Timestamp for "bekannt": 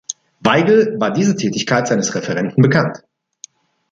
2.63-3.03